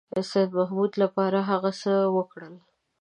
سیدمحمود 0.31 0.91
لپاره 1.03 1.39
هغه 1.49 1.71
څه 1.81 1.93
وکړل. 2.15 2.53